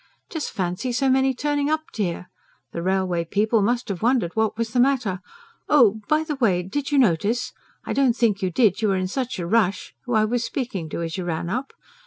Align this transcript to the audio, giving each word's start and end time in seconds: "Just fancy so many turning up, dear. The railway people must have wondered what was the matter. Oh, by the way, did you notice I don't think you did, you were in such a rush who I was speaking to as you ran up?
"Just 0.31 0.49
fancy 0.49 0.91
so 0.91 1.09
many 1.11 1.31
turning 1.35 1.69
up, 1.69 1.83
dear. 1.93 2.27
The 2.71 2.81
railway 2.81 3.23
people 3.23 3.61
must 3.61 3.87
have 3.89 4.01
wondered 4.01 4.35
what 4.35 4.57
was 4.57 4.71
the 4.73 4.79
matter. 4.79 5.19
Oh, 5.69 5.99
by 6.07 6.23
the 6.23 6.37
way, 6.37 6.63
did 6.63 6.91
you 6.91 6.97
notice 6.97 7.53
I 7.85 7.93
don't 7.93 8.15
think 8.15 8.41
you 8.41 8.49
did, 8.49 8.81
you 8.81 8.87
were 8.87 8.97
in 8.97 9.07
such 9.07 9.37
a 9.37 9.45
rush 9.45 9.93
who 10.05 10.15
I 10.15 10.25
was 10.25 10.43
speaking 10.43 10.89
to 10.89 11.03
as 11.03 11.17
you 11.17 11.23
ran 11.23 11.51
up? 11.51 11.71